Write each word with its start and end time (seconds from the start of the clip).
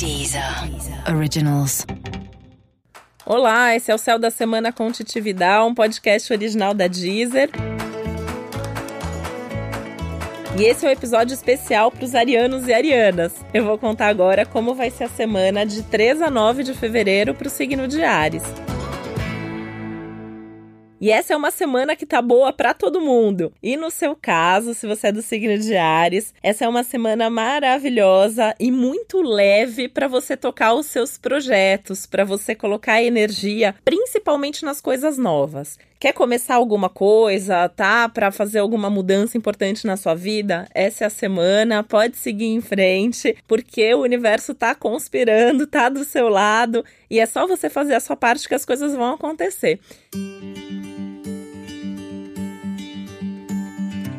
Deezer 0.00 0.42
Originals. 1.14 1.86
Olá, 3.26 3.76
esse 3.76 3.92
é 3.92 3.94
o 3.94 3.98
Céu 3.98 4.18
da 4.18 4.30
Semana 4.30 4.72
com 4.72 4.90
Titividade, 4.90 5.62
um 5.62 5.74
podcast 5.74 6.32
original 6.32 6.72
da 6.72 6.86
Deezer. 6.86 7.50
E 10.58 10.62
esse 10.62 10.86
é 10.86 10.88
um 10.88 10.92
episódio 10.92 11.34
especial 11.34 11.92
para 11.92 12.02
os 12.02 12.14
arianos 12.14 12.66
e 12.66 12.72
arianas. 12.72 13.44
Eu 13.52 13.66
vou 13.66 13.76
contar 13.76 14.06
agora 14.06 14.46
como 14.46 14.74
vai 14.74 14.90
ser 14.90 15.04
a 15.04 15.08
semana 15.10 15.66
de 15.66 15.82
3 15.82 16.22
a 16.22 16.30
9 16.30 16.62
de 16.62 16.72
fevereiro 16.72 17.34
para 17.34 17.48
o 17.48 17.50
signo 17.50 17.86
de 17.86 18.02
Ares. 18.02 18.42
E 21.00 21.10
essa 21.10 21.32
é 21.32 21.36
uma 21.36 21.50
semana 21.50 21.96
que 21.96 22.04
tá 22.04 22.20
boa 22.20 22.52
para 22.52 22.74
todo 22.74 23.00
mundo. 23.00 23.50
E 23.62 23.74
no 23.74 23.90
seu 23.90 24.14
caso, 24.14 24.74
se 24.74 24.86
você 24.86 25.06
é 25.06 25.12
do 25.12 25.22
signo 25.22 25.56
de 25.56 25.74
Ares, 25.74 26.34
essa 26.42 26.66
é 26.66 26.68
uma 26.68 26.84
semana 26.84 27.30
maravilhosa 27.30 28.54
e 28.60 28.70
muito 28.70 29.22
leve 29.22 29.88
para 29.88 30.06
você 30.06 30.36
tocar 30.36 30.74
os 30.74 30.84
seus 30.84 31.16
projetos, 31.16 32.04
para 32.04 32.22
você 32.22 32.54
colocar 32.54 33.02
energia, 33.02 33.74
principalmente 33.82 34.62
nas 34.62 34.78
coisas 34.78 35.16
novas. 35.16 35.78
Quer 35.98 36.12
começar 36.12 36.56
alguma 36.56 36.90
coisa, 36.90 37.68
tá? 37.70 38.06
Para 38.06 38.30
fazer 38.30 38.58
alguma 38.58 38.90
mudança 38.90 39.38
importante 39.38 39.86
na 39.86 39.96
sua 39.96 40.14
vida? 40.14 40.66
Essa 40.74 41.04
é 41.04 41.06
a 41.06 41.10
semana, 41.10 41.82
pode 41.82 42.18
seguir 42.18 42.46
em 42.46 42.60
frente, 42.60 43.36
porque 43.46 43.94
o 43.94 44.00
universo 44.00 44.54
tá 44.54 44.74
conspirando, 44.74 45.66
tá 45.66 45.88
do 45.88 46.04
seu 46.04 46.28
lado, 46.28 46.84
e 47.10 47.18
é 47.18 47.26
só 47.26 47.46
você 47.46 47.70
fazer 47.70 47.94
a 47.94 48.00
sua 48.00 48.16
parte 48.16 48.48
que 48.48 48.54
as 48.54 48.64
coisas 48.66 48.94
vão 48.94 49.14
acontecer. 49.14 49.78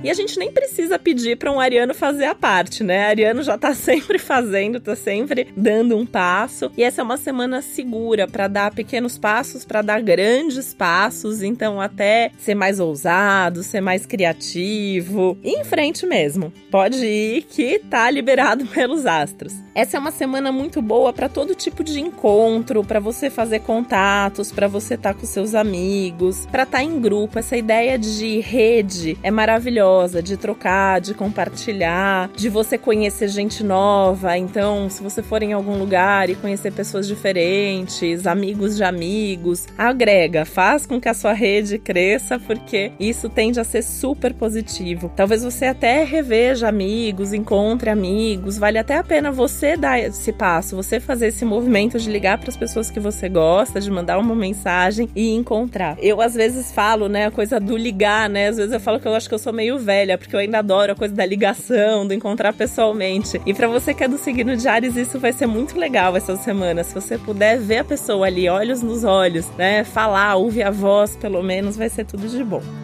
E 0.04 0.10
a 0.10 0.16
gente 0.16 0.40
nem 0.40 0.52
precisa 0.52 0.98
pedir 0.98 1.38
para 1.38 1.52
um 1.52 1.60
ariano 1.60 1.94
fazer 1.94 2.26
a 2.26 2.34
parte, 2.34 2.84
né? 2.84 3.06
Ariano 3.06 3.44
já 3.44 3.56
tá 3.56 3.74
sempre 3.76 4.18
fazendo, 4.18 4.80
tá 4.80 4.96
sempre 4.96 5.48
dando 5.56 5.96
um 5.96 6.06
passo. 6.06 6.72
E 6.76 6.84
essa 6.84 7.02
é 7.02 7.04
uma 7.04 7.18
semana 7.18 7.62
segura 7.62 8.28
para 8.28 8.48
dar 8.48 8.74
pequenos 8.74 9.20
passos, 9.20 9.64
para 9.64 9.84
dar 9.84 10.02
grandes 10.02 10.74
passos, 10.74 11.44
então 11.44 11.80
até 11.80 12.32
ser 12.40 12.56
mais 12.56 12.80
ousado, 12.80 13.62
ser 13.62 13.80
mais 13.80 14.06
criativo, 14.06 15.38
em 15.44 15.64
frente 15.64 16.06
mesmo. 16.08 16.52
Pode 16.72 17.06
ir 17.06 17.44
que 17.44 17.78
tá 17.78 18.10
liberado 18.10 18.66
pelos 18.74 19.06
astros. 19.06 19.54
Essa 19.76 19.98
é 19.98 20.00
uma 20.00 20.12
semana 20.12 20.52
muito 20.52 20.82
boa 20.82 21.14
para 21.14 21.30
todo 21.30 21.54
tipo 21.54 21.84
de 21.84 22.02
encontro, 22.02 22.84
para 22.84 23.00
você 23.00 23.30
fazer 23.30 23.60
contatos, 23.60 24.52
para 24.52 24.68
você 24.68 24.96
estar 24.96 25.14
tá 25.14 25.20
com 25.20 25.28
seus 25.28 25.54
amigos, 25.54 26.48
para 26.48 26.64
estar 26.64 26.80
tá 26.80 26.84
em 26.84 27.00
grupo. 27.00 27.38
Essa 27.38 27.56
ideia 27.56 28.00
de 28.00 28.40
rede 28.40 29.18
é 29.22 29.30
maravilhosa 29.30 29.91
maravilhosa 29.92 30.22
de 30.22 30.38
trocar, 30.38 31.02
de 31.02 31.14
compartilhar, 31.14 32.30
de 32.36 32.50
você 32.50 32.78
conhecer 32.78 33.28
gente 33.28 33.64
nova. 33.64 34.38
Então, 34.38 34.90
se 34.90 35.04
você 35.04 35.22
for 35.22 35.44
em 35.44 35.54
algum 35.54 35.78
lugar 35.78 36.30
e 36.30 36.36
conhecer 36.36 36.72
pessoas 36.72 37.08
diferentes, 37.08 38.26
amigos 38.26 38.78
de 38.78 38.84
amigos, 38.84 39.68
agrega, 39.78 40.46
faz 40.46 40.86
com 40.86 41.00
que 41.00 41.10
a 41.10 41.14
sua 41.14 41.34
rede 41.34 41.78
cresça, 41.78 42.40
porque 42.40 42.92
isso 43.00 43.30
tende 43.30 43.60
a 43.60 43.64
ser 43.64 43.82
super 43.82 44.34
positivo. 44.34 45.12
Talvez 45.16 45.44
você 45.44 45.66
até 45.66 46.04
reveja 46.04 46.68
amigos, 46.68 47.34
encontre 47.34 47.90
amigos, 47.90 48.58
vale 48.58 48.78
até 48.78 48.98
a 48.98 49.04
pena 49.04 49.32
você 49.32 49.76
dar 49.76 50.00
esse 50.00 50.32
passo, 50.32 50.76
você 50.76 51.00
fazer 51.00 51.28
esse 51.28 51.44
movimento 51.44 52.00
de 52.00 52.10
ligar 52.10 52.38
para 52.38 52.50
as 52.50 52.58
pessoas 52.58 52.90
que 52.90 53.00
você 53.00 53.28
gosta, 53.28 53.80
de 53.80 53.92
mandar 53.92 54.18
uma 54.18 54.36
mensagem 54.36 55.10
e 55.16 55.32
encontrar. 55.32 55.98
Eu 56.00 56.22
às 56.22 56.34
vezes 56.34 56.72
falo, 56.72 57.10
né, 57.10 57.26
a 57.26 57.32
coisa 57.32 57.60
do 57.60 57.76
ligar, 57.76 58.30
né? 58.30 58.48
Às 58.48 58.58
vezes 58.58 58.72
eu 58.72 58.80
falo 58.80 59.00
que 59.00 59.08
eu 59.08 59.16
acho 59.16 59.28
que 59.28 59.36
eu 59.36 59.40
sou 59.40 59.52
meio 59.52 59.81
velha, 59.82 60.18
porque 60.18 60.36
eu 60.36 60.40
ainda 60.40 60.60
adoro 60.60 60.94
a 60.94 60.96
coisa 60.96 61.14
da 61.14 61.26
ligação, 61.26 62.08
do 62.08 62.14
encontrar 62.14 62.54
pessoalmente. 62.54 63.42
E 63.46 63.54
para 63.54 63.68
você 63.68 63.94
que 63.94 64.04
é 64.04 64.08
do 64.08 64.18
signo 64.18 64.56
de 64.56 64.68
Ares, 64.68 64.96
isso 64.96 65.20
vai 65.20 65.34
ser 65.34 65.48
muito 65.48 65.78
legal 65.78 66.16
essa 66.16 66.36
semana. 66.38 66.84
Se 66.84 66.94
você 66.94 67.18
puder 67.18 67.60
ver 67.60 67.80
a 67.80 67.84
pessoa 67.84 68.28
ali, 68.28 68.48
olhos 68.48 68.82
nos 68.82 69.04
olhos, 69.04 69.50
né? 69.58 69.84
Falar, 69.84 70.36
ouvir 70.36 70.64
a 70.64 70.72
voz, 70.72 71.16
pelo 71.16 71.42
menos, 71.44 71.76
vai 71.76 71.90
ser 71.90 72.06
tudo 72.06 72.28
de 72.28 72.44
bom. 72.44 72.81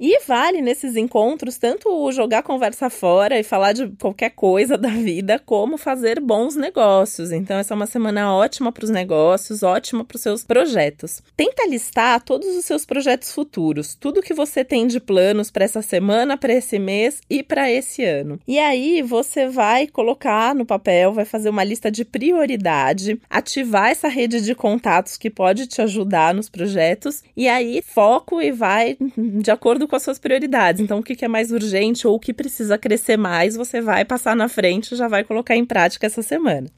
E 0.00 0.20
vale 0.26 0.60
nesses 0.60 0.96
encontros 0.96 1.58
tanto 1.58 2.12
jogar 2.12 2.42
conversa 2.42 2.88
fora 2.88 3.38
e 3.38 3.42
falar 3.42 3.72
de 3.72 3.88
qualquer 4.00 4.30
coisa 4.30 4.78
da 4.78 4.88
vida, 4.88 5.40
como 5.44 5.76
fazer 5.76 6.20
bons 6.20 6.54
negócios. 6.54 7.32
Então, 7.32 7.58
essa 7.58 7.74
é 7.74 7.76
uma 7.76 7.86
semana 7.86 8.32
ótima 8.32 8.70
para 8.70 8.84
os 8.84 8.90
negócios, 8.90 9.62
ótima 9.62 10.04
para 10.04 10.16
os 10.16 10.22
seus 10.22 10.44
projetos. 10.44 11.20
Tenta 11.36 11.66
listar 11.66 12.22
todos 12.22 12.48
os 12.56 12.64
seus 12.64 12.84
projetos 12.84 13.32
futuros, 13.32 13.94
tudo 13.94 14.22
que 14.22 14.34
você 14.34 14.64
tem 14.64 14.86
de 14.86 15.00
planos 15.00 15.50
para 15.50 15.64
essa 15.64 15.82
semana, 15.82 16.36
para 16.36 16.52
esse 16.52 16.78
mês 16.78 17.20
e 17.28 17.42
para 17.42 17.70
esse 17.70 18.04
ano. 18.04 18.38
E 18.46 18.58
aí 18.58 19.02
você 19.02 19.48
vai 19.48 19.86
colocar 19.88 20.54
no 20.54 20.64
papel, 20.64 21.12
vai 21.12 21.24
fazer 21.24 21.48
uma 21.48 21.64
lista 21.64 21.90
de 21.90 22.04
prioridade, 22.04 23.20
ativar 23.28 23.90
essa 23.90 24.06
rede 24.06 24.40
de 24.40 24.54
contatos 24.54 25.16
que 25.16 25.28
pode 25.28 25.66
te 25.66 25.82
ajudar 25.82 26.32
nos 26.32 26.48
projetos, 26.48 27.22
e 27.36 27.48
aí 27.48 27.82
foco 27.82 28.40
e 28.40 28.52
vai 28.52 28.96
de 29.16 29.50
acordo 29.50 29.87
com 29.88 29.96
as 29.96 30.02
suas 30.02 30.18
prioridades. 30.18 30.80
Então, 30.80 30.98
o 30.98 31.02
que 31.02 31.24
é 31.24 31.28
mais 31.28 31.50
urgente 31.50 32.06
ou 32.06 32.14
o 32.14 32.20
que 32.20 32.32
precisa 32.32 32.78
crescer 32.78 33.16
mais, 33.16 33.56
você 33.56 33.80
vai 33.80 34.04
passar 34.04 34.36
na 34.36 34.48
frente 34.48 34.92
e 34.92 34.96
já 34.96 35.08
vai 35.08 35.24
colocar 35.24 35.56
em 35.56 35.64
prática 35.64 36.06
essa 36.06 36.22
semana. 36.22 36.68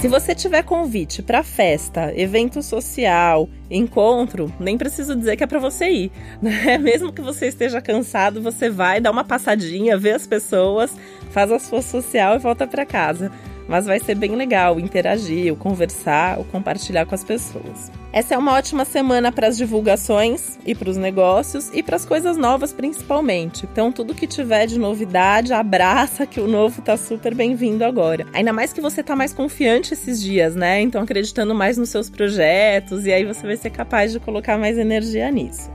Se 0.00 0.08
você 0.08 0.34
tiver 0.34 0.62
convite 0.62 1.22
para 1.22 1.42
festa, 1.42 2.12
evento 2.14 2.62
social, 2.62 3.48
encontro, 3.70 4.52
nem 4.60 4.76
preciso 4.76 5.16
dizer 5.16 5.36
que 5.36 5.42
é 5.42 5.46
para 5.46 5.58
você 5.58 5.88
ir, 5.88 6.12
né? 6.40 6.78
Mesmo 6.78 7.12
que 7.12 7.22
você 7.22 7.48
esteja 7.48 7.80
cansado, 7.80 8.40
você 8.40 8.70
vai 8.70 9.00
dar 9.00 9.10
uma 9.10 9.24
passadinha, 9.24 9.98
ver 9.98 10.12
as 10.12 10.26
pessoas, 10.26 10.94
faz 11.30 11.50
a 11.50 11.58
sua 11.58 11.82
social 11.82 12.36
e 12.36 12.38
volta 12.38 12.66
para 12.66 12.86
casa 12.86 13.32
mas 13.68 13.86
vai 13.86 13.98
ser 13.98 14.14
bem 14.14 14.34
legal 14.36 14.78
interagir, 14.78 15.54
conversar, 15.56 16.38
compartilhar 16.50 17.06
com 17.06 17.14
as 17.14 17.24
pessoas. 17.24 17.90
Essa 18.12 18.34
é 18.34 18.38
uma 18.38 18.54
ótima 18.54 18.84
semana 18.84 19.30
para 19.30 19.48
as 19.48 19.56
divulgações 19.56 20.58
e 20.64 20.74
para 20.74 20.88
os 20.88 20.96
negócios 20.96 21.70
e 21.74 21.82
para 21.82 21.96
as 21.96 22.04
coisas 22.04 22.36
novas 22.36 22.72
principalmente. 22.72 23.66
Então 23.70 23.92
tudo 23.92 24.14
que 24.14 24.26
tiver 24.26 24.66
de 24.66 24.78
novidade, 24.78 25.52
abraça 25.52 26.26
que 26.26 26.40
o 26.40 26.48
novo 26.48 26.80
tá 26.80 26.96
super 26.96 27.34
bem-vindo 27.34 27.84
agora. 27.84 28.26
Ainda 28.32 28.52
mais 28.52 28.72
que 28.72 28.80
você 28.80 29.02
tá 29.02 29.14
mais 29.14 29.32
confiante 29.32 29.92
esses 29.92 30.20
dias, 30.20 30.54
né? 30.54 30.80
Então 30.80 31.02
acreditando 31.02 31.54
mais 31.54 31.76
nos 31.76 31.90
seus 31.90 32.08
projetos 32.08 33.04
e 33.04 33.12
aí 33.12 33.24
você 33.24 33.46
vai 33.46 33.56
ser 33.56 33.70
capaz 33.70 34.12
de 34.12 34.20
colocar 34.20 34.56
mais 34.56 34.78
energia 34.78 35.30
nisso. 35.30 35.70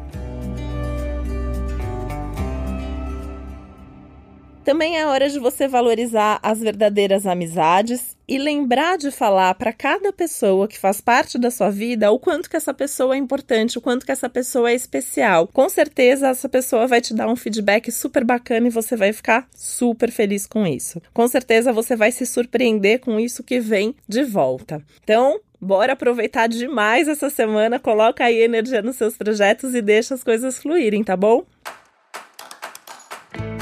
Também 4.63 4.95
é 4.95 5.07
hora 5.07 5.27
de 5.27 5.39
você 5.39 5.67
valorizar 5.67 6.39
as 6.43 6.59
verdadeiras 6.59 7.25
amizades 7.25 8.15
e 8.27 8.37
lembrar 8.37 8.95
de 8.97 9.09
falar 9.09 9.55
para 9.55 9.73
cada 9.73 10.13
pessoa 10.13 10.67
que 10.67 10.77
faz 10.77 11.01
parte 11.01 11.39
da 11.39 11.49
sua 11.49 11.71
vida 11.71 12.11
o 12.11 12.19
quanto 12.19 12.47
que 12.47 12.55
essa 12.55 12.73
pessoa 12.73 13.15
é 13.15 13.17
importante, 13.17 13.79
o 13.79 13.81
quanto 13.81 14.05
que 14.05 14.11
essa 14.11 14.29
pessoa 14.29 14.69
é 14.69 14.75
especial. 14.75 15.47
Com 15.47 15.67
certeza 15.67 16.27
essa 16.27 16.47
pessoa 16.47 16.85
vai 16.85 17.01
te 17.01 17.13
dar 17.13 17.27
um 17.27 17.35
feedback 17.35 17.91
super 17.91 18.23
bacana 18.23 18.67
e 18.67 18.71
você 18.71 18.95
vai 18.95 19.11
ficar 19.11 19.47
super 19.55 20.11
feliz 20.11 20.45
com 20.45 20.65
isso. 20.65 21.01
Com 21.11 21.27
certeza 21.27 21.73
você 21.73 21.95
vai 21.95 22.11
se 22.11 22.25
surpreender 22.25 22.99
com 22.99 23.19
isso 23.19 23.43
que 23.43 23.59
vem 23.59 23.95
de 24.07 24.23
volta. 24.23 24.81
Então, 25.03 25.39
Bora 25.63 25.93
aproveitar 25.93 26.47
demais 26.47 27.07
essa 27.07 27.29
semana, 27.29 27.77
coloca 27.77 28.23
aí 28.23 28.41
energia 28.41 28.81
nos 28.81 28.95
seus 28.95 29.15
projetos 29.15 29.75
e 29.75 29.81
deixa 29.81 30.15
as 30.15 30.23
coisas 30.23 30.57
fluírem, 30.57 31.03
tá 31.03 31.15
bom? 31.15 31.45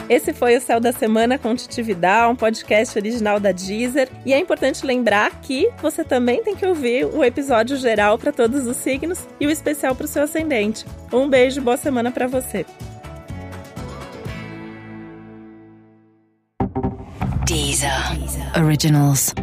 Esse 0.10 0.34
foi 0.34 0.58
o 0.58 0.62
Céu 0.62 0.80
da 0.80 0.92
Semana 0.92 1.38
com 1.38 1.56
Titividade, 1.56 2.32
um 2.32 2.36
podcast 2.36 2.98
original 2.98 3.40
da 3.40 3.52
Deezer. 3.52 4.10
E 4.26 4.34
é 4.34 4.40
importante 4.40 4.84
lembrar 4.84 5.40
que 5.42 5.70
você 5.80 6.04
também 6.04 6.44
tem 6.44 6.56
que 6.56 6.66
ouvir 6.66 7.06
o 7.06 7.24
episódio 7.24 7.78
geral 7.78 8.18
para 8.18 8.32
todos 8.32 8.66
os 8.66 8.76
signos 8.78 9.28
e 9.40 9.46
o 9.46 9.52
especial 9.52 9.96
para 9.96 10.06
o 10.06 10.08
seu 10.08 10.24
ascendente. 10.24 10.84
Um 11.14 11.30
beijo, 11.30 11.62
boa 11.62 11.78
semana 11.78 12.10
para 12.10 12.26
você. 12.26 12.66
Deezer. 17.46 17.92
Originals. 18.58 19.34